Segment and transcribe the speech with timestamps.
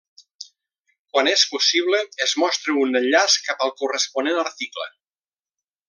[1.15, 4.93] Quan és possible es mostra un enllaç cap al corresponent article.